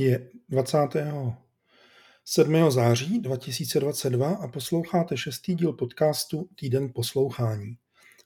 Je 0.00 0.30
27. 0.48 2.70
září 2.70 3.20
2022 3.20 4.28
a 4.28 4.48
posloucháte 4.48 5.16
šestý 5.16 5.54
díl 5.54 5.72
podcastu 5.72 6.48
Týden 6.54 6.92
poslouchání. 6.94 7.76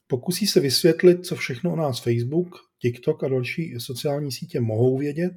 Pokusí 0.06 0.46
se 0.46 0.60
vysvětlit, 0.60 1.26
co 1.26 1.36
všechno 1.36 1.72
o 1.72 1.76
nás 1.76 2.00
Facebook, 2.00 2.48
TikTok 2.78 3.24
a 3.24 3.28
další 3.28 3.74
sociální 3.78 4.32
sítě 4.32 4.60
mohou 4.60 4.98
vědět 4.98 5.32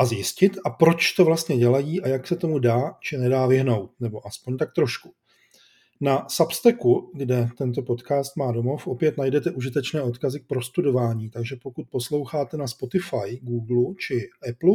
a 0.00 0.06
zjistit 0.06 0.58
a 0.64 0.70
proč 0.70 1.12
to 1.12 1.24
vlastně 1.24 1.58
dělají 1.58 2.02
a 2.02 2.08
jak 2.08 2.26
se 2.26 2.36
tomu 2.36 2.58
dá 2.58 2.94
či 3.00 3.18
nedá 3.18 3.46
vyhnout, 3.46 3.94
nebo 4.00 4.26
aspoň 4.26 4.56
tak 4.56 4.74
trošku. 4.74 5.14
Na 6.00 6.28
Substacku, 6.28 7.10
kde 7.14 7.48
tento 7.58 7.82
podcast 7.82 8.36
má 8.36 8.52
domov, 8.52 8.86
opět 8.86 9.16
najdete 9.16 9.50
užitečné 9.50 10.02
odkazy 10.02 10.40
k 10.40 10.46
prostudování, 10.46 11.30
takže 11.30 11.56
pokud 11.62 11.88
posloucháte 11.90 12.56
na 12.56 12.66
Spotify, 12.66 13.40
Google 13.42 13.94
či 13.98 14.28
Apple, 14.50 14.74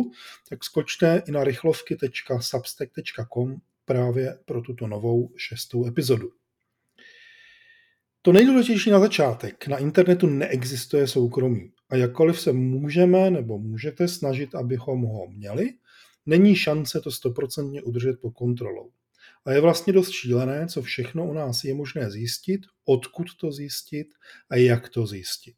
tak 0.49 0.63
skočte 0.63 1.23
i 1.27 1.31
na 1.31 1.43
rychlovky.substack.com 1.43 3.57
právě 3.85 4.39
pro 4.45 4.61
tuto 4.61 4.87
novou 4.87 5.31
šestou 5.35 5.85
epizodu. 5.85 6.29
To 8.21 8.31
nejdůležitější 8.31 8.89
na 8.89 8.99
začátek. 8.99 9.67
Na 9.67 9.77
internetu 9.77 10.27
neexistuje 10.27 11.07
soukromí. 11.07 11.71
A 11.89 11.95
jakkoliv 11.95 12.39
se 12.39 12.53
můžeme 12.53 13.31
nebo 13.31 13.59
můžete 13.59 14.07
snažit, 14.07 14.55
abychom 14.55 15.01
ho 15.01 15.27
měli, 15.27 15.73
není 16.25 16.55
šance 16.55 17.01
to 17.01 17.11
stoprocentně 17.11 17.81
udržet 17.81 18.21
pod 18.21 18.31
kontrolou. 18.31 18.89
A 19.45 19.51
je 19.51 19.61
vlastně 19.61 19.93
dost 19.93 20.09
šílené, 20.09 20.67
co 20.67 20.81
všechno 20.81 21.27
u 21.27 21.33
nás 21.33 21.63
je 21.63 21.73
možné 21.73 22.11
zjistit, 22.11 22.61
odkud 22.85 23.27
to 23.39 23.51
zjistit 23.51 24.07
a 24.49 24.55
jak 24.55 24.89
to 24.89 25.07
zjistit. 25.07 25.55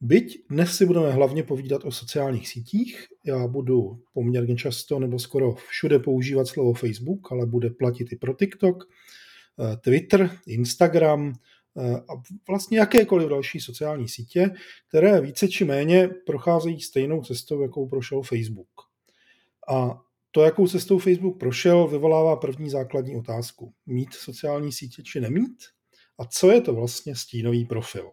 Byť 0.00 0.46
dnes 0.50 0.76
si 0.76 0.86
budeme 0.86 1.12
hlavně 1.12 1.42
povídat 1.42 1.84
o 1.84 1.92
sociálních 1.92 2.48
sítích, 2.48 3.06
já 3.24 3.46
budu 3.46 4.02
poměrně 4.12 4.56
často 4.56 4.98
nebo 4.98 5.18
skoro 5.18 5.54
všude 5.54 5.98
používat 5.98 6.48
slovo 6.48 6.74
Facebook, 6.74 7.32
ale 7.32 7.46
bude 7.46 7.70
platit 7.70 8.12
i 8.12 8.16
pro 8.16 8.34
TikTok, 8.34 8.84
eh, 8.84 9.76
Twitter, 9.76 10.30
Instagram 10.46 11.32
eh, 11.76 11.96
a 11.96 12.22
vlastně 12.48 12.78
jakékoliv 12.78 13.28
další 13.28 13.60
sociální 13.60 14.08
sítě, 14.08 14.50
které 14.88 15.20
více 15.20 15.48
či 15.48 15.64
méně 15.64 16.08
procházejí 16.26 16.80
stejnou 16.80 17.22
cestou, 17.22 17.62
jakou 17.62 17.88
prošel 17.88 18.22
Facebook. 18.22 18.68
A 19.68 20.00
to, 20.36 20.42
jakou 20.42 20.68
cestou 20.68 20.98
Facebook 20.98 21.38
prošel, 21.38 21.88
vyvolává 21.88 22.36
první 22.36 22.70
základní 22.70 23.16
otázku. 23.16 23.72
Mít 23.86 24.14
sociální 24.14 24.72
sítě 24.72 25.02
či 25.02 25.20
nemít? 25.20 25.64
A 26.18 26.24
co 26.24 26.50
je 26.50 26.60
to 26.60 26.74
vlastně 26.74 27.16
stínový 27.16 27.64
profil? 27.64 28.10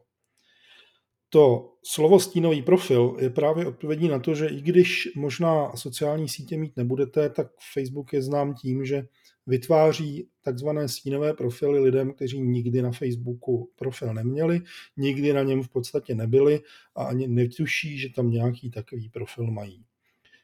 To 1.29 1.73
slovo 1.85 2.19
stínový 2.19 2.61
profil 2.61 3.17
je 3.19 3.29
právě 3.29 3.65
odpovědí 3.65 4.07
na 4.07 4.19
to, 4.19 4.35
že 4.35 4.47
i 4.47 4.61
když 4.61 5.09
možná 5.15 5.75
sociální 5.75 6.29
sítě 6.29 6.57
mít 6.57 6.77
nebudete, 6.77 7.29
tak 7.29 7.47
Facebook 7.73 8.13
je 8.13 8.21
znám 8.21 8.53
tím, 8.53 8.85
že 8.85 9.07
vytváří 9.47 10.29
takzvané 10.41 10.87
stínové 10.87 11.33
profily 11.33 11.79
lidem, 11.79 12.13
kteří 12.13 12.41
nikdy 12.41 12.81
na 12.81 12.91
Facebooku 12.91 13.71
profil 13.75 14.13
neměli, 14.13 14.61
nikdy 14.97 15.33
na 15.33 15.43
něm 15.43 15.63
v 15.63 15.69
podstatě 15.69 16.15
nebyli 16.15 16.59
a 16.95 17.03
ani 17.03 17.27
netuší, 17.27 17.97
že 17.97 18.09
tam 18.09 18.31
nějaký 18.31 18.71
takový 18.71 19.09
profil 19.09 19.51
mají. 19.51 19.85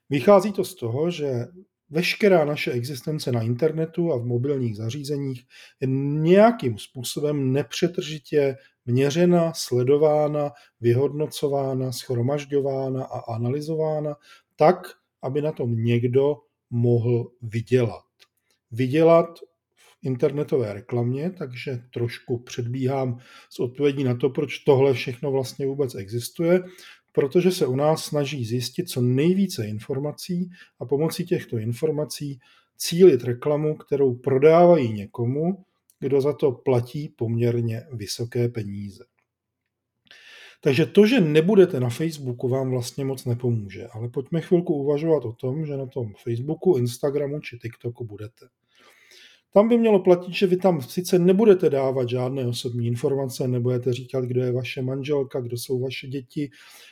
Vychází 0.10 0.52
to 0.52 0.64
z 0.64 0.76
toho, 0.76 1.12
že 1.12 1.46
veškerá 1.90 2.46
naše 2.46 2.72
existence 2.72 3.32
na 3.32 3.42
internetu 3.42 4.14
a 4.14 4.18
v 4.18 4.26
mobilních 4.26 4.78
zařízeních 4.78 5.44
je 5.82 5.88
nějakým 6.22 6.78
způsobem 6.78 7.54
nepřetržitě 7.54 8.56
měřena, 8.86 9.54
sledována, 9.54 10.52
vyhodnocována, 10.82 11.92
schromažďována 11.92 13.04
a 13.04 13.20
analyzována 13.36 14.16
tak, 14.56 14.78
aby 15.22 15.42
na 15.42 15.52
tom 15.52 15.76
někdo 15.84 16.36
mohl 16.70 17.32
vydělat. 17.42 18.04
Vydělat 18.72 19.40
v 19.76 20.06
internetové 20.06 20.74
reklamě, 20.74 21.32
takže 21.32 21.80
trošku 21.94 22.44
předbíhám 22.44 23.20
s 23.50 23.60
odpovědí 23.60 24.04
na 24.04 24.16
to, 24.16 24.30
proč 24.30 24.60
tohle 24.60 24.94
všechno 24.94 25.32
vlastně 25.32 25.66
vůbec 25.66 25.96
existuje 25.96 26.64
protože 27.12 27.52
se 27.52 27.68
u 27.68 27.76
nás 27.76 28.06
snaží 28.06 28.46
zjistit 28.46 28.90
co 28.90 29.02
nejvíce 29.02 29.68
informací 29.68 30.50
a 30.80 30.86
pomocí 30.86 31.26
těchto 31.26 31.58
informací 31.58 32.40
cílit 32.78 33.24
reklamu, 33.24 33.76
kterou 33.76 34.16
prodávají 34.16 34.94
někomu, 34.94 35.64
kdo 36.00 36.22
za 36.22 36.34
to 36.34 36.52
platí 36.52 37.10
poměrně 37.10 37.82
vysoké 37.92 38.50
peníze. 38.50 39.06
Takže 40.62 40.86
to, 40.86 41.06
že 41.06 41.20
nebudete 41.20 41.80
na 41.80 41.90
Facebooku, 41.90 42.48
vám 42.48 42.70
vlastně 42.70 43.06
moc 43.06 43.26
nepomůže, 43.26 43.88
ale 43.88 44.10
pojďme 44.10 44.42
chvilku 44.42 44.74
uvažovat 44.74 45.26
o 45.26 45.34
tom, 45.34 45.66
že 45.66 45.78
na 45.78 45.86
tom 45.86 46.14
Facebooku, 46.24 46.78
Instagramu 46.78 47.40
či 47.40 47.60
TikToku 47.60 48.06
budete. 48.06 48.48
Tam 49.54 49.70
by 49.70 49.78
mělo 49.78 50.00
platit, 50.00 50.34
že 50.34 50.48
vy 50.48 50.58
tam 50.58 50.82
sice 50.82 51.20
nebudete 51.20 51.70
dávat 51.70 52.10
žádné 52.10 52.48
osobní 52.48 52.88
informace, 52.88 53.48
nebudete 53.48 53.94
říkat, 53.94 54.26
kdo 54.26 54.44
je 54.44 54.52
vaše 54.52 54.82
manželka, 54.82 55.42
kdo 55.42 55.58
jsou 55.58 55.80
vaše 55.80 56.08
děti, 56.08 56.50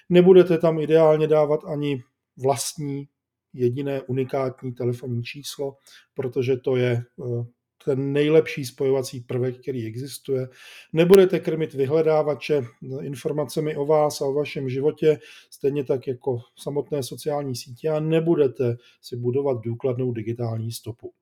nebudete 0.09 0.57
tam 0.57 0.79
ideálně 0.79 1.27
dávat 1.27 1.59
ani 1.65 2.03
vlastní 2.37 3.07
jediné 3.53 4.01
unikátní 4.01 4.73
telefonní 4.73 5.23
číslo, 5.23 5.75
protože 6.13 6.57
to 6.57 6.75
je 6.75 6.91
eh, 6.91 7.45
ten 7.85 8.13
nejlepší 8.13 8.65
spojovací 8.65 9.21
prvek, 9.21 9.61
který 9.61 9.85
existuje. 9.85 10.47
Nebudete 10.93 11.39
krmit 11.39 11.73
vyhledávače 11.73 12.61
informacemi 13.01 13.75
o 13.75 13.85
vás 13.85 14.21
a 14.21 14.25
o 14.25 14.33
vašem 14.33 14.69
životě, 14.69 15.19
stejně 15.49 15.83
tak 15.83 16.07
jako 16.07 16.39
samotné 16.55 17.03
sociální 17.03 17.55
sítě 17.55 17.89
a 17.89 17.99
nebudete 17.99 18.77
si 19.01 19.15
budovat 19.15 19.61
důkladnou 19.61 20.11
digitální 20.11 20.71
stopu. 20.71 21.13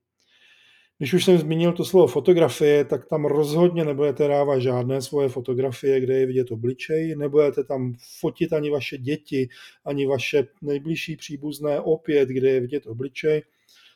Když 0.97 1.13
už 1.13 1.25
jsem 1.25 1.37
zmínil 1.37 1.73
to 1.73 1.85
slovo 1.85 2.07
fotografie, 2.07 2.85
tak 2.85 3.05
tam 3.05 3.25
rozhodně 3.25 3.85
nebudete 3.85 4.27
dávat 4.27 4.59
žádné 4.59 5.01
svoje 5.01 5.29
fotografie, 5.29 5.99
kde 5.99 6.13
je 6.19 6.25
vidět 6.25 6.51
obličej, 6.51 7.15
nebudete 7.15 7.63
tam 7.63 7.93
fotit 8.19 8.53
ani 8.53 8.69
vaše 8.69 8.97
děti, 8.97 9.49
ani 9.85 10.07
vaše 10.07 10.47
nejbližší 10.61 11.15
příbuzné 11.15 11.79
opět, 11.79 12.29
kde 12.29 12.49
je 12.49 12.59
vidět 12.59 12.87
obličej, 12.87 13.43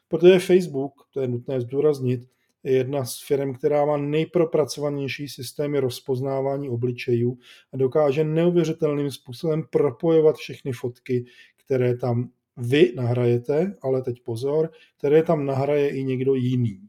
protože 0.07 0.39
Facebook, 0.39 0.93
to 1.13 1.21
je 1.21 1.27
nutné 1.27 1.61
zdůraznit, 1.61 2.21
je 2.63 2.71
jedna 2.71 3.05
z 3.05 3.21
firm, 3.27 3.53
která 3.53 3.85
má 3.85 3.97
nejpropracovanější 3.97 5.27
systémy 5.27 5.79
rozpoznávání 5.79 6.69
obličejů 6.69 7.37
a 7.73 7.77
dokáže 7.77 8.23
neuvěřitelným 8.23 9.11
způsobem 9.11 9.63
propojovat 9.69 10.35
všechny 10.35 10.71
fotky, 10.71 11.25
které 11.65 11.97
tam 11.97 12.29
vy 12.59 12.93
nahrajete, 12.95 13.75
ale 13.81 14.01
teď 14.01 14.21
pozor, 14.23 14.71
které 14.97 15.23
tam 15.23 15.45
nahraje 15.45 15.89
i 15.89 16.03
někdo 16.03 16.35
jiný. 16.35 16.79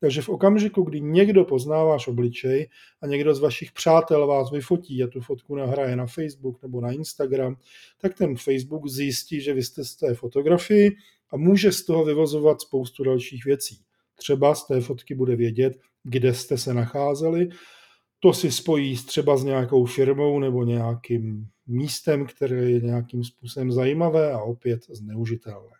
Takže 0.00 0.22
v 0.22 0.28
okamžiku, 0.28 0.82
kdy 0.82 1.00
někdo 1.00 1.44
pozná 1.44 1.84
váš 1.84 2.08
obličej 2.08 2.68
a 3.02 3.06
někdo 3.06 3.34
z 3.34 3.40
vašich 3.40 3.72
přátel 3.72 4.26
vás 4.26 4.50
vyfotí 4.50 5.02
a 5.02 5.06
tu 5.06 5.20
fotku 5.20 5.56
nahraje 5.56 5.96
na 5.96 6.06
Facebook 6.06 6.62
nebo 6.62 6.80
na 6.80 6.92
Instagram, 6.92 7.56
tak 8.00 8.14
ten 8.14 8.36
Facebook 8.36 8.86
zjistí, 8.86 9.40
že 9.40 9.54
vy 9.54 9.62
jste 9.62 9.84
z 9.84 9.96
té 9.96 10.14
fotografii 10.14 10.90
a 11.32 11.36
může 11.36 11.72
z 11.72 11.84
toho 11.84 12.04
vyvozovat 12.04 12.60
spoustu 12.60 13.04
dalších 13.04 13.44
věcí. 13.44 13.76
Třeba 14.14 14.54
z 14.54 14.66
té 14.66 14.80
fotky 14.80 15.14
bude 15.14 15.36
vědět, 15.36 15.78
kde 16.04 16.34
jste 16.34 16.58
se 16.58 16.74
nacházeli, 16.74 17.48
to 18.20 18.32
si 18.32 18.52
spojí 18.52 18.96
třeba 18.96 19.36
s 19.36 19.44
nějakou 19.44 19.84
firmou 19.86 20.38
nebo 20.38 20.64
nějakým 20.64 21.46
místem, 21.66 22.26
které 22.26 22.56
je 22.56 22.80
nějakým 22.80 23.24
způsobem 23.24 23.72
zajímavé 23.72 24.32
a 24.32 24.38
opět 24.38 24.80
zneužitelné. 24.88 25.76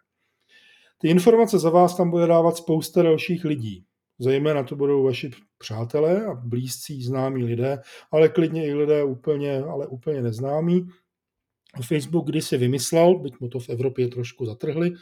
Ty 0.99 1.09
informace 1.09 1.59
za 1.59 1.71
vás 1.71 1.97
tam 1.97 2.11
bude 2.11 2.27
dávat 2.27 2.57
spousta 2.57 3.03
dalších 3.03 3.45
lidí. 3.45 3.85
Zejména 4.19 4.63
to 4.63 4.77
budou 4.77 5.05
vaši 5.05 5.31
přátelé 5.59 6.27
a 6.27 6.35
blízcí 6.35 7.03
známí 7.03 7.45
lidé, 7.45 7.79
ale 8.11 8.29
klidně 8.29 8.67
i 8.67 8.75
lidé 8.75 9.05
úplně, 9.05 9.63
ale 9.63 9.87
úplně 9.87 10.23
neznámí. 10.23 10.89
Facebook 11.83 12.27
kdysi 12.27 12.57
vymyslel, 12.57 13.19
byť 13.19 13.41
mu 13.41 13.49
to 13.49 13.61
v 13.61 13.69
Evropě 13.69 14.09
trošku 14.09 14.47
zatrhli, 14.47 14.93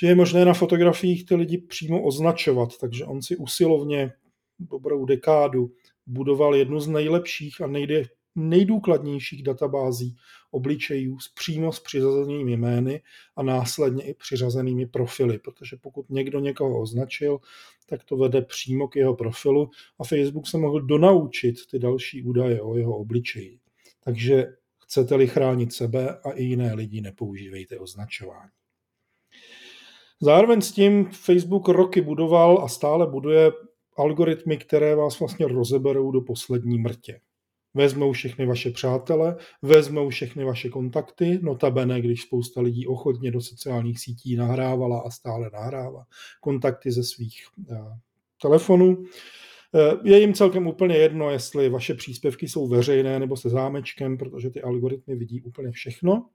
že 0.00 0.06
je 0.06 0.14
možné 0.14 0.44
na 0.44 0.54
fotografiích 0.54 1.26
ty 1.26 1.34
lidi 1.34 1.58
přímo 1.58 2.02
označovat, 2.02 2.78
takže 2.80 3.04
on 3.04 3.22
si 3.22 3.36
usilovně 3.36 4.12
dobrou 4.58 5.04
dekádu 5.04 5.70
budoval 6.06 6.54
jednu 6.54 6.80
z 6.80 6.88
nejlepších 6.88 7.60
a 7.60 7.66
nejde, 7.66 8.04
nejdůkladnějších 8.34 9.42
databází 9.42 10.16
obličejů 10.50 11.18
s 11.18 11.28
přímo 11.28 11.72
s 11.72 11.80
přiřazenými 11.80 12.56
jmény 12.56 13.02
a 13.36 13.42
následně 13.42 14.04
i 14.04 14.14
přiřazenými 14.14 14.86
profily, 14.86 15.38
protože 15.38 15.76
pokud 15.76 16.10
někdo 16.10 16.40
někoho 16.40 16.80
označil, 16.80 17.38
tak 17.86 18.04
to 18.04 18.16
vede 18.16 18.42
přímo 18.42 18.88
k 18.88 18.96
jeho 18.96 19.14
profilu 19.14 19.70
a 19.98 20.04
Facebook 20.04 20.46
se 20.46 20.58
mohl 20.58 20.80
donaučit 20.80 21.56
ty 21.70 21.78
další 21.78 22.22
údaje 22.22 22.62
o 22.62 22.76
jeho 22.76 22.96
obličeji. 22.96 23.58
Takže 24.04 24.46
chcete-li 24.78 25.26
chránit 25.26 25.72
sebe 25.72 26.18
a 26.24 26.30
i 26.30 26.44
jiné 26.44 26.74
lidi, 26.74 27.00
nepoužívejte 27.00 27.78
označování. 27.78 28.50
Zároveň 30.20 30.60
s 30.60 30.72
tím 30.72 31.04
Facebook 31.12 31.68
roky 31.68 32.00
budoval 32.00 32.64
a 32.64 32.68
stále 32.68 33.06
buduje 33.06 33.52
algoritmy, 33.96 34.56
které 34.56 34.94
vás 34.94 35.20
vlastně 35.20 35.46
rozeberou 35.48 36.10
do 36.10 36.20
poslední 36.20 36.78
mrtě. 36.78 37.20
Vezmou 37.74 38.12
všechny 38.12 38.46
vaše 38.46 38.70
přátele, 38.70 39.36
vezmou 39.62 40.08
všechny 40.08 40.44
vaše 40.44 40.68
kontakty, 40.68 41.38
notabene, 41.42 42.00
když 42.00 42.22
spousta 42.22 42.60
lidí 42.60 42.86
ochotně 42.86 43.30
do 43.30 43.40
sociálních 43.40 44.00
sítí 44.00 44.36
nahrávala 44.36 45.00
a 45.00 45.10
stále 45.10 45.50
nahrává 45.52 46.04
kontakty 46.40 46.92
ze 46.92 47.04
svých 47.04 47.34
uh, 47.56 47.76
telefonů. 48.42 49.04
Eh, 49.74 49.96
je 50.02 50.20
jim 50.20 50.34
celkem 50.34 50.66
úplně 50.66 50.96
jedno, 50.96 51.30
jestli 51.30 51.68
vaše 51.68 51.94
příspěvky 51.94 52.48
jsou 52.48 52.68
veřejné 52.68 53.18
nebo 53.18 53.36
se 53.36 53.50
zámečkem, 53.50 54.18
protože 54.18 54.50
ty 54.50 54.62
algoritmy 54.62 55.16
vidí 55.16 55.42
úplně 55.42 55.70
všechno. 55.72 56.28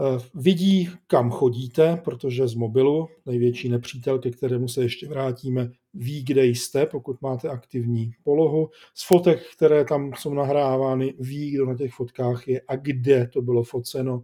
Eh, 0.00 0.18
vidí, 0.34 0.88
kam 1.06 1.30
chodíte, 1.30 2.00
protože 2.04 2.48
z 2.48 2.54
mobilu, 2.54 3.08
největší 3.26 3.68
nepřítel, 3.68 4.18
ke 4.18 4.30
kterému 4.30 4.68
se 4.68 4.82
ještě 4.82 5.08
vrátíme, 5.08 5.70
ví, 5.94 6.24
kde 6.24 6.46
jste, 6.46 6.86
pokud 6.86 7.22
máte 7.22 7.48
aktivní 7.48 8.12
polohu. 8.24 8.70
Z 8.94 9.06
fotek, 9.06 9.42
které 9.56 9.84
tam 9.84 10.12
jsou 10.18 10.34
nahrávány, 10.34 11.14
ví, 11.18 11.50
kdo 11.50 11.66
na 11.66 11.76
těch 11.76 11.92
fotkách 11.92 12.48
je 12.48 12.60
a 12.68 12.76
kde 12.76 13.28
to 13.32 13.42
bylo 13.42 13.62
foceno. 13.62 14.22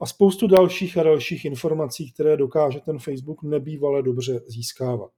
A 0.00 0.06
spoustu 0.06 0.46
dalších 0.46 0.98
a 0.98 1.02
dalších 1.02 1.44
informací, 1.44 2.12
které 2.12 2.36
dokáže 2.36 2.80
ten 2.80 2.98
Facebook 2.98 3.42
nebývale 3.42 4.02
dobře 4.02 4.40
získávat. 4.46 5.10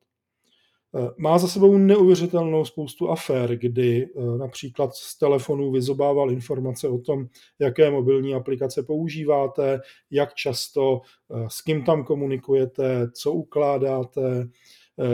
Eh, 0.95 1.11
má 1.17 1.39
za 1.39 1.49
sebou 1.49 1.79
neuvěřitelnou 1.79 2.65
spoustu 2.65 3.11
afér, 3.11 3.57
kdy 3.57 4.09
eh, 4.17 4.39
například 4.39 4.95
z 4.95 5.19
telefonu 5.19 5.73
vyzobával 5.73 6.31
informace 6.31 6.89
o 6.89 6.99
tom, 6.99 7.27
jaké 7.59 7.91
mobilní 7.91 8.35
aplikace 8.35 8.83
používáte, 8.83 9.81
jak 10.11 10.35
často, 10.35 11.01
eh, 11.31 11.45
s 11.49 11.63
kým 11.63 11.85
tam 11.85 12.05
komunikujete, 12.05 13.11
co 13.13 13.33
ukládáte. 13.33 14.49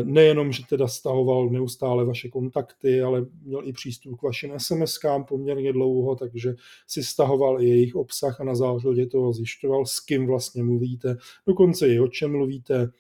Nejenom, 0.05 0.53
že 0.53 0.63
teda 0.69 0.89
stahoval 0.89 1.49
neustále 1.51 2.05
vaše 2.05 2.29
kontakty, 2.29 3.03
ale 3.03 3.27
měl 3.43 3.61
i 3.65 3.73
přístup 3.73 4.19
k 4.19 4.23
vašim 4.23 4.53
SMS-kám 4.53 5.25
poměrně 5.25 5.73
dlouho, 5.73 6.17
takže 6.17 6.55
si 6.87 7.03
stahoval 7.03 7.63
i 7.63 7.69
jejich 7.69 7.97
obsah 7.97 8.41
a 8.41 8.45
na 8.45 8.55
základě 8.55 9.07
toho 9.07 9.33
zjišťoval, 9.33 9.87
s 9.87 10.01
kým 10.01 10.27
vlastně 10.27 10.63
mluvíte, 10.63 11.17
dokonce 11.47 11.89
i 11.89 12.01
o 12.01 12.09
čem 12.09 12.33
mluvíte 12.33 12.91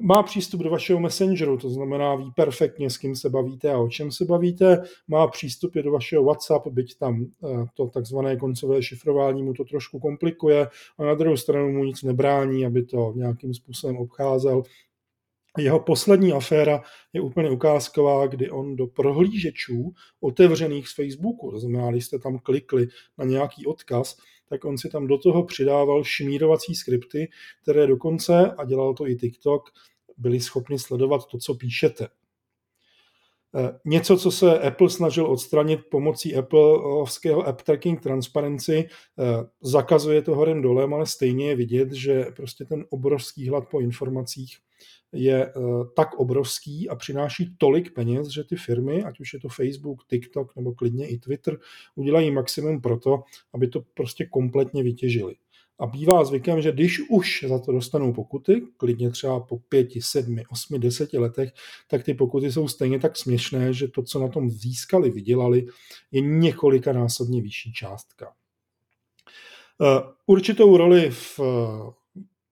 má 0.00 0.22
přístup 0.22 0.60
do 0.60 0.70
vašeho 0.70 1.00
messengeru, 1.00 1.56
to 1.58 1.70
znamená 1.70 2.14
ví 2.14 2.32
perfektně, 2.36 2.90
s 2.90 2.98
kým 2.98 3.16
se 3.16 3.30
bavíte 3.30 3.70
a 3.70 3.78
o 3.78 3.88
čem 3.88 4.12
se 4.12 4.24
bavíte, 4.24 4.82
má 5.08 5.26
přístup 5.26 5.76
i 5.76 5.82
do 5.82 5.92
vašeho 5.92 6.24
WhatsApp, 6.24 6.66
byť 6.66 6.98
tam 6.98 7.24
eh, 7.24 7.64
to 7.74 7.86
takzvané 7.86 8.36
koncové 8.36 8.82
šifrování 8.82 9.42
mu 9.42 9.54
to 9.54 9.64
trošku 9.64 9.98
komplikuje 10.00 10.68
a 10.98 11.04
na 11.04 11.14
druhou 11.14 11.36
stranu 11.36 11.72
mu 11.72 11.84
nic 11.84 12.02
nebrání, 12.02 12.66
aby 12.66 12.82
to 12.82 13.12
nějakým 13.16 13.54
způsobem 13.54 13.96
obcházel. 13.96 14.62
Jeho 15.58 15.80
poslední 15.80 16.32
aféra 16.32 16.82
je 17.12 17.20
úplně 17.20 17.50
ukázková, 17.50 18.26
kdy 18.26 18.50
on 18.50 18.76
do 18.76 18.86
prohlížečů 18.86 19.92
otevřených 20.20 20.88
z 20.88 20.94
Facebooku, 20.94 21.50
to 21.50 21.58
znamená, 21.58 21.90
když 21.90 22.06
jste 22.06 22.18
tam 22.18 22.38
klikli 22.38 22.88
na 23.18 23.24
nějaký 23.24 23.66
odkaz, 23.66 24.16
tak 24.50 24.64
on 24.64 24.78
si 24.78 24.88
tam 24.88 25.06
do 25.06 25.18
toho 25.18 25.44
přidával 25.44 26.04
šmírovací 26.04 26.74
skripty, 26.74 27.28
které 27.62 27.86
dokonce, 27.86 28.54
a 28.58 28.64
dělal 28.64 28.94
to 28.94 29.08
i 29.08 29.16
TikTok, 29.16 29.62
byli 30.16 30.40
schopni 30.40 30.78
sledovat 30.78 31.26
to, 31.26 31.38
co 31.38 31.54
píšete. 31.54 32.08
Eh, 33.54 33.78
něco, 33.84 34.16
co 34.16 34.30
se 34.30 34.58
Apple 34.58 34.90
snažil 34.90 35.26
odstranit 35.26 35.80
pomocí 35.90 36.36
Appleovského 36.36 37.46
App 37.46 37.62
Tracking 37.62 38.02
Transparency, 38.02 38.88
eh, 38.88 39.24
zakazuje 39.62 40.22
to 40.22 40.34
horem 40.34 40.62
dolem, 40.62 40.94
ale 40.94 41.06
stejně 41.06 41.48
je 41.48 41.56
vidět, 41.56 41.92
že 41.92 42.24
prostě 42.36 42.64
ten 42.64 42.84
obrovský 42.90 43.48
hlad 43.48 43.68
po 43.68 43.80
informacích 43.80 44.58
je 45.12 45.46
eh, 45.46 45.52
tak 45.96 46.14
obrovský 46.14 46.88
a 46.88 46.96
přináší 46.96 47.54
tolik 47.58 47.94
peněz, 47.94 48.28
že 48.28 48.44
ty 48.44 48.56
firmy, 48.56 49.04
ať 49.04 49.20
už 49.20 49.32
je 49.32 49.40
to 49.40 49.48
Facebook, 49.48 50.06
TikTok 50.06 50.56
nebo 50.56 50.72
klidně 50.72 51.08
i 51.08 51.18
Twitter, 51.18 51.58
udělají 51.94 52.30
maximum 52.30 52.80
pro 52.80 52.98
to, 52.98 53.22
aby 53.54 53.68
to 53.68 53.80
prostě 53.94 54.26
kompletně 54.26 54.82
vytěžili. 54.82 55.34
A 55.78 55.86
bývá 55.86 56.24
zvykem, 56.24 56.62
že 56.62 56.72
když 56.72 57.00
už 57.10 57.44
za 57.48 57.58
to 57.58 57.72
dostanou 57.72 58.12
pokuty, 58.12 58.62
klidně 58.76 59.10
třeba 59.10 59.40
po 59.40 59.58
pěti, 59.58 60.02
sedmi, 60.02 60.44
osmi, 60.46 60.78
deseti 60.78 61.18
letech, 61.18 61.52
tak 61.88 62.04
ty 62.04 62.14
pokuty 62.14 62.52
jsou 62.52 62.68
stejně 62.68 62.98
tak 62.98 63.16
směšné, 63.16 63.72
že 63.72 63.88
to, 63.88 64.02
co 64.02 64.20
na 64.20 64.28
tom 64.28 64.50
získali, 64.50 65.10
vydělali, 65.10 65.66
je 66.12 66.20
několika 66.20 66.92
násobně 66.92 67.42
vyšší 67.42 67.72
částka. 67.72 68.32
Eh, 69.82 70.02
určitou 70.26 70.76
roli 70.76 71.10
v 71.10 71.40
eh, 71.40 71.92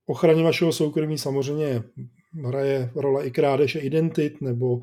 ochraně 0.07 0.43
vašeho 0.43 0.73
soukromí 0.73 1.19
samozřejmě 1.19 1.83
hraje 2.45 2.91
role 2.95 3.27
i 3.27 3.31
krádeže 3.31 3.81
identit 3.81 4.41
nebo 4.41 4.83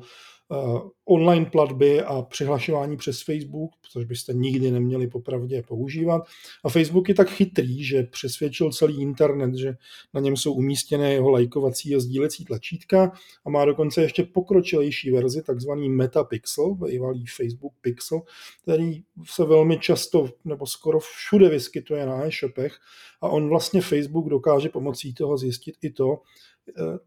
Eh, 0.52 0.80
online 1.04 1.46
platby 1.46 2.02
a 2.02 2.22
přihlašování 2.22 2.96
přes 2.96 3.22
Facebook, 3.22 3.70
což 3.90 4.04
byste 4.04 4.32
nikdy 4.32 4.70
neměli 4.70 5.08
popravdě 5.08 5.62
používat. 5.62 6.22
A 6.64 6.68
Facebook 6.68 7.08
je 7.08 7.14
tak 7.14 7.30
chytrý, 7.30 7.84
že 7.84 8.02
přesvědčil 8.02 8.72
celý 8.72 9.02
internet, 9.02 9.54
že 9.54 9.74
na 10.14 10.20
něm 10.20 10.36
jsou 10.36 10.52
umístěné 10.52 11.12
jeho 11.12 11.30
lajkovací 11.30 11.94
a 11.94 12.00
sdílecí 12.00 12.44
tlačítka 12.44 13.12
a 13.44 13.50
má 13.50 13.64
dokonce 13.64 14.02
ještě 14.02 14.24
pokročilejší 14.24 15.10
verzi, 15.10 15.42
takzvaný 15.42 15.88
Metapixel, 15.88 16.74
bývalý 16.74 17.24
Facebook 17.26 17.72
Pixel, 17.80 18.20
který 18.62 19.02
se 19.24 19.44
velmi 19.44 19.78
často 19.78 20.28
nebo 20.44 20.66
skoro 20.66 21.00
všude 21.00 21.48
vyskytuje 21.48 22.06
na 22.06 22.26
e-shopech 22.26 22.78
a 23.20 23.28
on 23.28 23.48
vlastně 23.48 23.80
Facebook 23.80 24.28
dokáže 24.28 24.68
pomocí 24.68 25.14
toho 25.14 25.38
zjistit 25.38 25.74
i 25.82 25.90
to, 25.90 26.18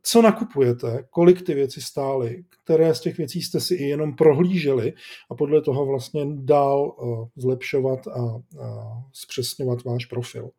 co 0.01 0.21
nakupujete, 0.21 1.05
kolik 1.09 1.41
ty 1.41 1.53
věci 1.53 1.81
stály, 1.81 2.43
které 2.63 2.95
z 2.95 2.99
těch 3.01 3.17
věcí 3.17 3.41
jste 3.41 3.59
si 3.59 3.75
i 3.75 3.83
jenom 3.83 4.15
prohlíželi 4.15 4.93
a 5.31 5.35
podle 5.35 5.61
toho 5.61 5.85
vlastně 5.85 6.25
dál 6.35 6.95
eh, 6.95 7.41
zlepšovat 7.41 8.07
a 8.07 8.41
zpřesňovat 9.13 9.83
váš 9.83 10.05
profil. 10.05 10.49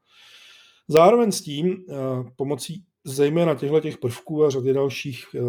Zároveň 0.89 1.33
s 1.33 1.41
tím 1.41 1.77
eh, 1.89 1.95
pomocí 2.37 2.85
zejména 3.05 3.55
těchto 3.55 3.81
těch 3.81 3.99
prvků 3.99 4.45
a 4.45 4.51
řady 4.51 4.73
dalších 4.73 5.25
eh, 5.35 5.41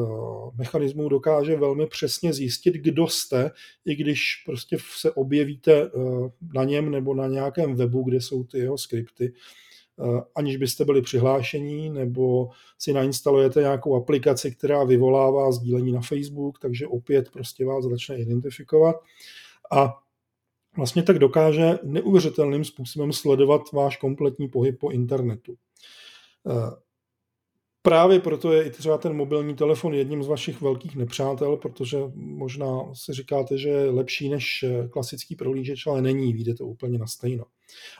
mechanismů 0.55 1.09
dokáže 1.09 1.55
velmi 1.55 1.87
přesně 1.87 2.33
zjistit, 2.33 2.73
kdo 2.73 3.07
jste, 3.07 3.51
i 3.85 3.95
když 3.95 4.43
prostě 4.45 4.77
se 4.97 5.11
objevíte 5.11 5.91
na 6.53 6.63
něm 6.63 6.91
nebo 6.91 7.13
na 7.13 7.27
nějakém 7.27 7.75
webu, 7.75 8.03
kde 8.03 8.21
jsou 8.21 8.43
ty 8.43 8.57
jeho 8.57 8.77
skripty. 8.77 9.33
Eh, 9.33 9.70
aniž 10.35 10.57
byste 10.57 10.85
byli 10.85 11.01
přihlášení, 11.01 11.89
nebo 11.89 12.49
si 12.77 12.93
nainstalujete 12.93 13.61
nějakou 13.61 13.95
aplikaci, 13.95 14.51
která 14.51 14.83
vyvolává 14.83 15.51
sdílení 15.51 15.91
na 15.91 16.01
Facebook, 16.01 16.59
takže 16.59 16.87
opět 16.87 17.29
prostě 17.31 17.65
vás 17.65 17.85
začne 17.85 18.17
identifikovat. 18.17 18.95
A 19.71 19.97
vlastně 20.77 21.03
tak 21.03 21.19
dokáže 21.19 21.79
neuvěřitelným 21.83 22.63
způsobem 22.63 23.13
sledovat 23.13 23.71
váš 23.71 23.97
kompletní 23.97 24.47
pohyb 24.47 24.79
po 24.79 24.89
internetu. 24.89 25.55
Eh, 27.81 27.89
právě 27.89 28.19
proto 28.19 28.51
je 28.51 28.63
i 28.63 28.69
třeba 28.69 28.97
ten 28.97 29.13
mobilní 29.13 29.55
telefon 29.55 29.93
jedním 29.93 30.23
z 30.23 30.27
vašich 30.27 30.61
velkých 30.61 30.95
nepřátel, 30.95 31.57
protože 31.57 31.97
možná 32.15 32.93
si 32.93 33.13
říkáte, 33.13 33.57
že 33.57 33.69
je 33.69 33.89
lepší 33.89 34.29
než 34.29 34.65
klasický 34.89 35.35
prohlížeč, 35.35 35.87
ale 35.87 36.01
není, 36.01 36.33
vyjde 36.33 36.55
to 36.55 36.65
úplně 36.65 36.97
na 36.97 37.07
stejno. 37.07 37.43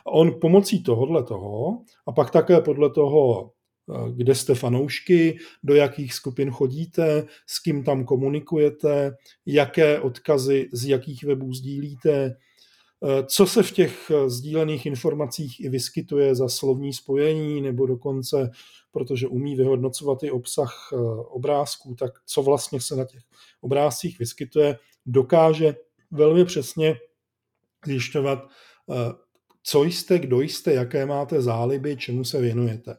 A 0.06 0.10
on 0.10 0.40
pomocí 0.40 0.82
tohohle 0.82 1.24
toho 1.24 1.78
a 2.06 2.12
pak 2.12 2.30
také 2.30 2.60
podle 2.60 2.90
toho, 2.90 3.50
eh, 3.90 4.12
kde 4.12 4.34
jste 4.34 4.54
fanoušky, 4.54 5.38
do 5.62 5.74
jakých 5.74 6.14
skupin 6.14 6.50
chodíte, 6.50 7.26
s 7.46 7.58
kým 7.62 7.84
tam 7.84 8.04
komunikujete, 8.04 9.16
jaké 9.46 10.00
odkazy 10.00 10.68
z 10.72 10.84
jakých 10.88 11.24
webů 11.24 11.52
sdílíte, 11.54 12.36
eh, 13.04 13.24
co 13.26 13.46
se 13.46 13.62
v 13.62 13.72
těch 13.72 14.10
eh, 14.10 14.30
sdílených 14.30 14.86
informacích 14.86 15.60
i 15.60 15.68
vyskytuje 15.68 16.34
za 16.34 16.48
slovní 16.48 16.92
spojení, 16.92 17.60
nebo 17.60 17.86
dokonce, 17.86 18.50
protože 18.92 19.28
umí 19.28 19.56
vyhodnocovat 19.56 20.22
i 20.22 20.30
obsah 20.30 20.92
obrázků, 21.28 21.94
tak 21.94 22.12
co 22.26 22.42
vlastně 22.42 22.80
se 22.80 22.96
na 22.96 23.04
těch 23.04 23.22
obrázcích 23.60 24.18
vyskytuje, 24.18 24.78
dokáže 25.06 25.76
velmi 26.10 26.44
přesně 26.44 26.96
zjišťovat, 27.86 28.38
co 29.62 29.84
jste, 29.84 30.18
kdo 30.18 30.40
jste, 30.40 30.72
jaké 30.72 31.06
máte 31.06 31.42
záliby, 31.42 31.96
čemu 31.96 32.24
se 32.24 32.40
věnujete. 32.40 32.96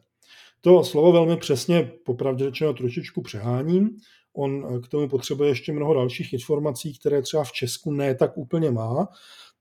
To 0.60 0.84
slovo 0.84 1.12
velmi 1.12 1.36
přesně, 1.36 1.92
popravdě 2.04 2.44
řečeno, 2.44 2.74
trošičku 2.74 3.22
přeháním. 3.22 3.90
On 4.32 4.66
eh, 4.66 4.80
k 4.80 4.88
tomu 4.88 5.08
potřebuje 5.08 5.50
ještě 5.50 5.72
mnoho 5.72 5.94
dalších 5.94 6.32
informací, 6.32 6.98
které 6.98 7.22
třeba 7.22 7.44
v 7.44 7.52
Česku 7.52 7.92
ne 7.92 8.14
tak 8.14 8.38
úplně 8.38 8.70
má. 8.70 9.08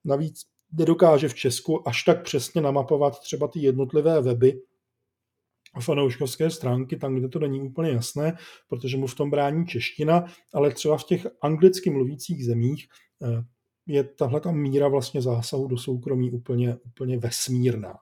Navíc 0.06 0.42
nedokáže 0.72 1.30
v 1.30 1.36
Česku 1.36 1.88
až 1.88 2.04
tak 2.04 2.24
přesně 2.24 2.62
namapovat 2.62 3.20
třeba 3.20 3.48
ty 3.48 3.60
jednotlivé 3.60 4.22
weby 4.22 4.62
fanouškovské 5.82 6.50
stránky, 6.50 6.98
tam, 6.98 7.16
kde 7.16 7.28
to 7.28 7.40
není 7.40 7.62
úplně 7.62 7.92
jasné, 7.92 8.38
protože 8.70 8.98
mu 8.98 9.08
v 9.08 9.16
tom 9.16 9.30
brání 9.30 9.68
čeština, 9.68 10.26
ale 10.54 10.72
třeba 10.72 10.98
v 10.98 11.04
těch 11.04 11.28
anglicky 11.42 11.90
mluvících 11.90 12.46
zemích 12.46 12.88
eh, 13.24 13.44
je 13.88 14.04
tahle 14.04 14.40
ta 14.40 14.52
míra 14.52 14.88
vlastně 14.88 15.22
zásahu 15.22 15.68
do 15.68 15.78
soukromí 15.78 16.32
úplně, 16.32 16.78
úplně 16.86 17.18
vesmírná. 17.18 17.94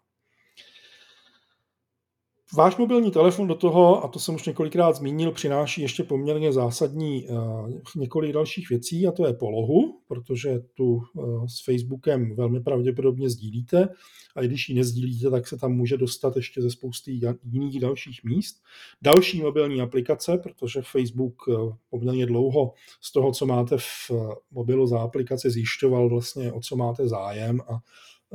Váš 2.53 2.77
mobilní 2.77 3.11
telefon 3.11 3.47
do 3.47 3.55
toho, 3.55 4.03
a 4.03 4.07
to 4.07 4.19
jsem 4.19 4.35
už 4.35 4.45
několikrát 4.45 4.95
zmínil, 4.95 5.31
přináší 5.31 5.81
ještě 5.81 6.03
poměrně 6.03 6.53
zásadní 6.53 7.27
uh, 7.27 7.71
několik 7.95 8.33
dalších 8.33 8.69
věcí, 8.69 9.07
a 9.07 9.11
to 9.11 9.27
je 9.27 9.33
polohu, 9.33 9.99
protože 10.07 10.59
tu 10.73 11.01
uh, 11.13 11.45
s 11.45 11.65
Facebookem 11.65 12.35
velmi 12.35 12.59
pravděpodobně 12.59 13.29
sdílíte, 13.29 13.89
a 14.35 14.41
i 14.41 14.47
když 14.47 14.69
ji 14.69 14.75
nezdílíte, 14.75 15.29
tak 15.29 15.47
se 15.47 15.57
tam 15.57 15.73
může 15.73 15.97
dostat 15.97 16.35
ještě 16.35 16.61
ze 16.61 16.71
spousty 16.71 17.19
jiných 17.43 17.79
dalších 17.79 18.23
míst. 18.23 18.55
Další 19.01 19.41
mobilní 19.41 19.81
aplikace, 19.81 20.37
protože 20.37 20.81
Facebook 20.81 21.47
uh, 21.47 21.73
poměrně 21.89 22.25
dlouho 22.25 22.73
z 23.01 23.11
toho, 23.11 23.31
co 23.31 23.45
máte 23.45 23.77
v 23.77 24.11
mobilu 24.51 24.87
za 24.87 24.99
aplikaci, 24.99 25.49
zjišťoval 25.49 26.09
vlastně, 26.09 26.51
o 26.51 26.59
co 26.59 26.75
máte 26.75 27.07
zájem 27.07 27.61
a 27.61 27.79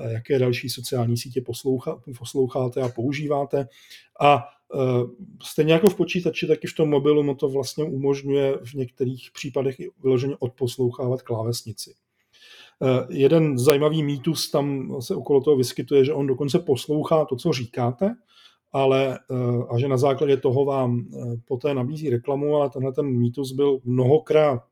jaké 0.05 0.39
další 0.39 0.69
sociální 0.69 1.17
sítě 1.17 1.41
poslouchá, 1.41 2.01
posloucháte 2.19 2.81
a 2.81 2.89
používáte. 2.89 3.69
A 4.21 4.37
e, 4.37 4.79
stejně 5.43 5.73
jako 5.73 5.91
v 5.91 5.95
počítači, 5.95 6.47
tak 6.47 6.65
i 6.65 6.67
v 6.67 6.75
tom 6.75 6.91
mobilu 6.91 7.23
mu 7.23 7.35
to 7.35 7.49
vlastně 7.49 7.85
umožňuje 7.85 8.59
v 8.65 8.75
některých 8.75 9.31
případech 9.35 9.77
vyloženě 10.03 10.37
odposlouchávat 10.39 11.23
klávesnici. 11.23 11.91
E, 11.91 13.07
jeden 13.09 13.59
zajímavý 13.59 14.03
mýtus 14.03 14.51
tam 14.51 14.97
se 15.01 15.15
okolo 15.15 15.41
toho 15.41 15.57
vyskytuje, 15.57 16.05
že 16.05 16.13
on 16.13 16.27
dokonce 16.27 16.59
poslouchá 16.59 17.25
to, 17.25 17.37
co 17.37 17.53
říkáte, 17.53 18.15
ale, 18.73 19.15
e, 19.15 19.19
a 19.69 19.79
že 19.79 19.89
na 19.89 19.97
základě 19.97 20.37
toho 20.37 20.65
vám 20.65 21.07
poté 21.45 21.75
nabízí 21.75 22.11
reklamu, 22.11 22.57
ale 22.57 22.71
tenhle 22.71 22.93
ten 22.93 23.07
mýtus 23.07 23.53
byl 23.53 23.79
mnohokrát 23.85 24.63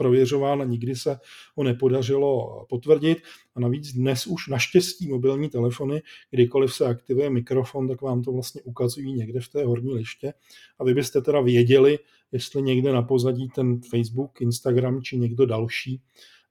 prověřován 0.00 0.62
a 0.62 0.64
nikdy 0.64 0.96
se 0.96 1.18
ho 1.56 1.64
nepodařilo 1.64 2.64
potvrdit. 2.68 3.18
A 3.54 3.60
navíc 3.60 3.92
dnes 3.92 4.26
už 4.26 4.48
naštěstí 4.48 5.08
mobilní 5.08 5.48
telefony, 5.48 6.02
kdykoliv 6.30 6.74
se 6.74 6.86
aktivuje 6.86 7.30
mikrofon, 7.30 7.88
tak 7.88 8.02
vám 8.02 8.22
to 8.22 8.32
vlastně 8.32 8.62
ukazují 8.62 9.12
někde 9.12 9.40
v 9.40 9.48
té 9.48 9.64
horní 9.64 9.94
liště. 9.94 10.32
A 10.78 10.84
vy 10.84 10.94
byste 10.94 11.20
teda 11.20 11.40
věděli, 11.40 11.98
jestli 12.32 12.62
někde 12.62 12.92
na 12.92 13.02
pozadí 13.02 13.48
ten 13.54 13.80
Facebook, 13.90 14.40
Instagram 14.40 15.02
či 15.02 15.18
někdo 15.18 15.46
další 15.46 16.00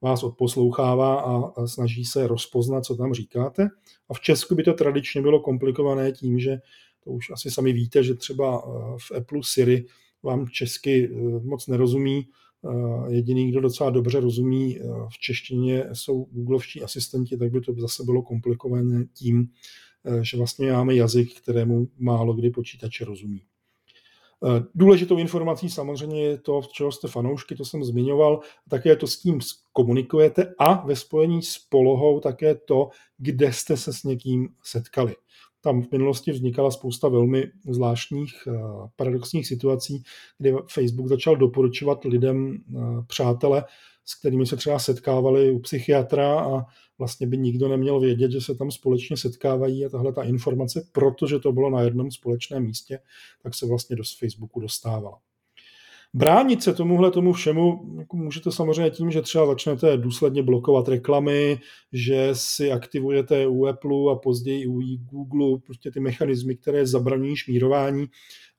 vás 0.01 0.23
odposlouchává 0.23 1.21
a 1.21 1.67
snaží 1.67 2.05
se 2.05 2.27
rozpoznat, 2.27 2.85
co 2.85 2.95
tam 2.95 3.13
říkáte. 3.13 3.69
A 4.09 4.13
v 4.13 4.19
Česku 4.19 4.55
by 4.55 4.63
to 4.63 4.73
tradičně 4.73 5.21
bylo 5.21 5.39
komplikované 5.39 6.11
tím, 6.11 6.39
že 6.39 6.57
to 7.03 7.11
už 7.11 7.29
asi 7.29 7.51
sami 7.51 7.73
víte, 7.73 8.03
že 8.03 8.15
třeba 8.15 8.61
v 8.97 9.11
Apple 9.17 9.39
Siri 9.43 9.85
vám 10.23 10.47
česky 10.47 11.09
eh, 11.11 11.17
moc 11.43 11.67
nerozumí, 11.67 12.25
Eh, 12.25 12.48
jediný, 13.09 13.51
kdo 13.51 13.61
docela 13.61 13.89
dobře 13.89 14.19
rozumí 14.19 14.77
eh, 14.79 14.83
v 15.09 15.19
češtině, 15.19 15.85
jsou 15.93 16.23
googlovští 16.31 16.81
asistenti, 16.81 17.37
tak 17.37 17.51
by 17.51 17.61
to 17.61 17.73
zase 17.73 18.03
bylo 18.03 18.21
komplikované 18.21 19.05
tím, 19.13 19.47
eh, 20.05 20.23
že 20.23 20.37
vlastně 20.37 20.71
máme 20.71 20.95
jazyk, 20.95 21.41
kterému 21.41 21.87
málo 21.97 22.33
kdy 22.33 22.49
počítače 22.49 23.05
rozumí. 23.05 23.41
Důležitou 24.75 25.17
informací 25.17 25.69
samozřejmě 25.69 26.23
je 26.23 26.37
to, 26.37 26.61
čeho 26.73 26.91
jste 26.91 27.07
fanoušky, 27.07 27.55
to 27.55 27.65
jsem 27.65 27.83
zmiňoval, 27.83 28.39
také 28.69 28.95
to 28.95 29.07
s 29.07 29.19
tím 29.19 29.39
komunikujete 29.73 30.53
a 30.59 30.85
ve 30.85 30.95
spojení 30.95 31.41
s 31.41 31.57
polohou 31.57 32.19
také 32.19 32.55
to, 32.55 32.89
kde 33.17 33.53
jste 33.53 33.77
se 33.77 33.93
s 33.93 34.03
někým 34.03 34.49
setkali. 34.63 35.15
Tam 35.61 35.81
v 35.81 35.91
minulosti 35.91 36.31
vznikala 36.31 36.71
spousta 36.71 37.07
velmi 37.07 37.51
zvláštních 37.69 38.33
eh, 38.47 38.51
paradoxních 38.95 39.47
situací, 39.47 40.03
kdy 40.37 40.53
Facebook 40.67 41.07
začal 41.07 41.35
doporučovat 41.35 42.05
lidem 42.05 42.57
eh, 42.57 42.79
přátele, 43.07 43.63
s 44.05 44.19
kterými 44.19 44.45
se 44.45 44.57
třeba 44.57 44.79
setkávali 44.79 45.51
u 45.51 45.59
psychiatra 45.59 46.39
a 46.39 46.65
vlastně 46.97 47.27
by 47.27 47.37
nikdo 47.37 47.67
neměl 47.67 47.99
vědět, 47.99 48.31
že 48.31 48.41
se 48.41 48.55
tam 48.55 48.71
společně 48.71 49.17
setkávají 49.17 49.85
a 49.85 49.89
tahle 49.89 50.13
ta 50.13 50.23
informace, 50.23 50.89
protože 50.91 51.39
to 51.39 51.51
bylo 51.51 51.69
na 51.69 51.81
jednom 51.81 52.11
společném 52.11 52.63
místě, 52.63 52.99
tak 53.43 53.55
se 53.55 53.65
vlastně 53.65 53.95
do 53.95 54.03
Facebooku 54.19 54.59
dostávala. 54.59 55.19
Bránit 56.13 56.63
se 56.63 56.73
tomuhle 56.73 57.11
tomu 57.11 57.33
všemu 57.33 57.95
jako 57.99 58.17
můžete 58.17 58.51
samozřejmě 58.51 58.91
tím, 58.91 59.11
že 59.11 59.21
třeba 59.21 59.45
začnete 59.45 59.97
důsledně 59.97 60.43
blokovat 60.43 60.87
reklamy, 60.87 61.59
že 61.93 62.29
si 62.33 62.71
aktivujete 62.71 63.47
u 63.47 63.65
Apple 63.65 64.11
a 64.11 64.15
později 64.15 64.67
u 64.67 64.81
Google 64.81 65.59
prostě 65.65 65.91
ty 65.91 65.99
mechanismy, 65.99 66.55
které 66.55 66.87
zabraňují 66.87 67.35
šmírování, 67.35 68.07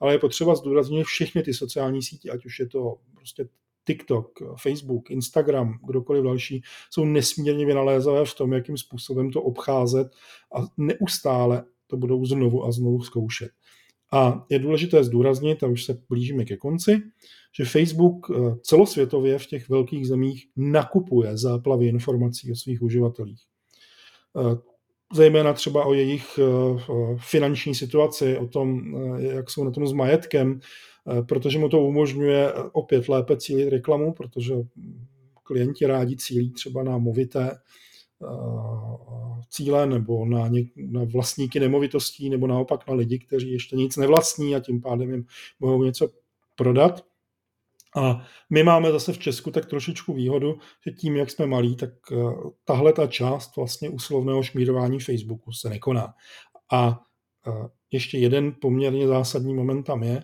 ale 0.00 0.14
je 0.14 0.18
potřeba 0.18 0.54
zdůraznit 0.54 1.04
všechny 1.04 1.42
ty 1.42 1.54
sociální 1.54 2.02
sítě, 2.02 2.30
ať 2.30 2.46
už 2.46 2.58
je 2.58 2.66
to 2.66 2.96
prostě 3.14 3.48
TikTok, 3.86 4.28
Facebook, 4.62 5.10
Instagram, 5.10 5.78
kdokoliv 5.86 6.24
další, 6.24 6.62
jsou 6.90 7.04
nesmírně 7.04 7.66
vynalézavé 7.66 8.24
v 8.24 8.34
tom, 8.34 8.52
jakým 8.52 8.76
způsobem 8.76 9.30
to 9.30 9.42
obcházet 9.42 10.08
a 10.54 10.66
neustále 10.76 11.64
to 11.86 11.96
budou 11.96 12.24
znovu 12.24 12.64
a 12.64 12.72
znovu 12.72 13.00
zkoušet. 13.00 13.50
A 14.12 14.46
je 14.48 14.58
důležité 14.58 15.04
zdůraznit, 15.04 15.62
a 15.62 15.66
už 15.66 15.84
se 15.84 16.02
blížíme 16.08 16.44
ke 16.44 16.56
konci, 16.56 17.02
že 17.58 17.64
Facebook 17.64 18.26
eh, 18.30 18.54
celosvětově 18.62 19.38
v 19.38 19.46
těch 19.46 19.68
velkých 19.68 20.06
zemích 20.06 20.46
nakupuje 20.56 21.36
záplavy 21.36 21.86
informací 21.86 22.52
o 22.52 22.54
svých 22.54 22.82
uživatelích. 22.82 23.42
Eh, 24.36 24.56
zejména 25.14 25.52
třeba 25.52 25.84
o 25.84 25.94
jejich 25.94 26.38
eh, 26.38 26.82
finanční 27.16 27.74
situaci, 27.74 28.38
o 28.38 28.46
tom, 28.46 28.94
jak 29.18 29.50
jsou 29.50 29.64
na 29.64 29.70
tom 29.70 29.86
s 29.86 29.92
majetkem, 29.92 30.60
protože 31.28 31.58
mu 31.58 31.68
to 31.68 31.80
umožňuje 31.80 32.52
opět 32.72 33.08
lépe 33.08 33.36
cílit 33.36 33.68
reklamu, 33.68 34.12
protože 34.12 34.54
klienti 35.42 35.86
rádi 35.86 36.16
cílí 36.16 36.52
třeba 36.52 36.82
na 36.82 36.98
movité 36.98 37.50
cíle 39.50 39.86
nebo 39.86 40.24
na, 40.24 40.48
něk, 40.48 40.66
na 40.76 41.04
vlastníky 41.04 41.60
nemovitostí 41.60 42.30
nebo 42.30 42.46
naopak 42.46 42.88
na 42.88 42.94
lidi, 42.94 43.18
kteří 43.18 43.52
ještě 43.52 43.76
nic 43.76 43.96
nevlastní 43.96 44.56
a 44.56 44.60
tím 44.60 44.80
pádem 44.80 45.10
jim 45.10 45.26
mohou 45.60 45.84
něco 45.84 46.08
prodat. 46.56 47.04
A 47.96 48.26
my 48.50 48.62
máme 48.62 48.92
zase 48.92 49.12
v 49.12 49.18
Česku 49.18 49.50
tak 49.50 49.66
trošičku 49.66 50.12
výhodu, 50.12 50.58
že 50.86 50.90
tím, 50.90 51.16
jak 51.16 51.30
jsme 51.30 51.46
malí, 51.46 51.76
tak 51.76 51.90
eh, 52.12 52.16
tahle 52.64 52.92
ta 52.92 53.06
část 53.06 53.56
vlastně 53.56 53.90
úslovného 53.90 54.42
šmírování 54.42 55.00
Facebooku 55.00 55.52
se 55.52 55.68
nekoná. 55.68 56.14
A 56.72 57.00
eh, 57.46 57.68
ještě 57.90 58.18
jeden 58.18 58.54
poměrně 58.60 59.06
zásadní 59.06 59.54
moment 59.54 59.82
tam 59.82 60.02
je. 60.02 60.22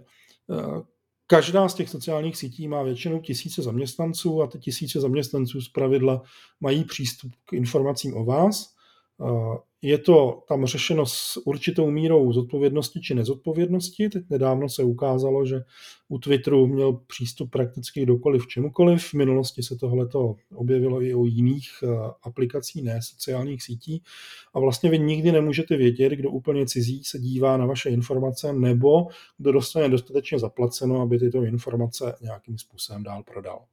Každá 1.27 1.69
z 1.69 1.75
těch 1.75 1.89
sociálních 1.89 2.37
sítí 2.37 2.69
má 2.69 2.83
většinou 2.83 3.21
tisíce 3.21 3.63
zaměstnanců 3.63 4.43
a 4.43 4.47
ty 4.47 4.59
tisíce 4.59 5.01
zaměstnanců 5.01 5.61
z 5.61 5.69
pravidla 5.69 6.23
mají 6.61 6.85
přístup 6.85 7.33
k 7.45 7.53
informacím 7.53 8.17
o 8.17 8.25
vás 8.25 8.76
je 9.83 9.99
to 9.99 10.43
tam 10.49 10.67
řešeno 10.67 11.07
s 11.07 11.41
určitou 11.45 11.91
mírou 11.91 12.33
zodpovědnosti 12.33 13.01
či 13.01 13.15
nezodpovědnosti. 13.15 14.09
Teď 14.09 14.25
nedávno 14.31 14.69
se 14.69 14.83
ukázalo, 14.83 15.47
že 15.47 15.61
u 16.09 16.19
Twitteru 16.19 16.67
měl 16.67 16.93
přístup 16.93 17.51
prakticky 17.51 18.03
kdokoliv 18.03 18.47
čemukoliv. 18.47 19.05
V 19.05 19.15
minulosti 19.15 19.63
se 19.63 19.77
tohleto 19.77 20.35
objevilo 20.55 21.03
i 21.03 21.15
o 21.15 21.25
jiných 21.25 21.69
eh, 21.83 21.87
aplikací, 22.23 22.83
ne 22.83 23.03
sociálních 23.03 23.63
sítí. 23.63 24.03
A 24.55 24.61
vlastně 24.61 24.91
vy 24.91 24.99
nikdy 24.99 25.33
nemůžete 25.33 25.77
vědět, 25.77 26.13
kdo 26.13 26.31
úplně 26.31 26.67
cizí 26.67 27.05
se 27.05 27.19
dívá 27.19 27.57
na 27.57 27.67
vaše 27.67 27.91
informace 27.91 28.53
nebo 28.53 29.07
kdo 29.39 29.53
dostane 29.53 29.89
dostatečně 29.89 30.39
zaplaceno, 30.39 31.01
aby 31.01 31.19
tyto 31.19 31.43
informace 31.43 32.17
nějakým 32.21 32.59
způsobem 32.59 33.03
dál 33.03 33.23
prodal. 33.23 33.65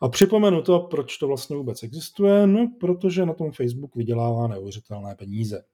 A 0.00 0.08
připomenu 0.08 0.62
to, 0.62 0.80
proč 0.80 1.18
to 1.18 1.26
vlastně 1.26 1.56
vůbec 1.56 1.82
existuje, 1.82 2.46
no 2.46 2.72
protože 2.80 3.26
na 3.26 3.34
tom 3.34 3.52
Facebook 3.52 3.96
vydělává 3.96 4.48
neuvěřitelné 4.48 5.14
peníze. 5.14 5.64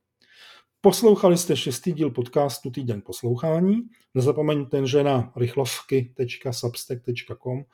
Poslouchali 0.81 1.37
jste 1.37 1.57
šestý 1.57 1.93
díl 1.93 2.11
podcastu 2.11 2.71
Týden 2.71 3.03
poslouchání. 3.07 3.81
Nezapomeňte, 4.15 4.87
že 4.87 5.05
na 5.05 5.33
rychlovky.substack.com 5.37 7.65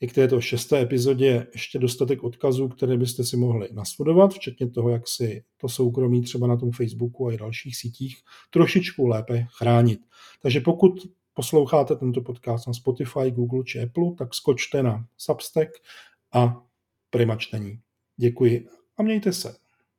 je 0.00 0.08
k 0.08 0.12
této 0.12 0.40
šesté 0.40 0.80
epizodě 0.80 1.46
ještě 1.52 1.78
dostatek 1.78 2.24
odkazů, 2.24 2.68
které 2.68 2.96
byste 2.96 3.24
si 3.24 3.36
mohli 3.36 3.68
nasledovat, 3.72 4.34
včetně 4.34 4.70
toho, 4.70 4.90
jak 4.90 5.08
si 5.08 5.44
to 5.56 5.68
soukromí 5.68 6.22
třeba 6.22 6.46
na 6.46 6.56
tom 6.56 6.72
Facebooku 6.72 7.26
a 7.26 7.32
i 7.32 7.36
dalších 7.36 7.76
sítích 7.76 8.16
trošičku 8.50 9.06
lépe 9.06 9.46
chránit. 9.58 10.00
Takže 10.42 10.60
pokud 10.60 10.92
posloucháte 11.38 11.96
tento 11.96 12.20
podcast 12.20 12.66
na 12.66 12.72
Spotify, 12.72 13.30
Google 13.30 13.64
či 13.64 13.82
Apple, 13.82 14.14
tak 14.18 14.34
skočte 14.34 14.82
na 14.82 15.06
Substack 15.16 15.70
a 16.34 16.66
Prima 17.10 17.36
čtení. 17.36 17.80
Děkuji 18.16 18.68
a 18.96 19.02
mějte 19.02 19.32
se. 19.32 19.56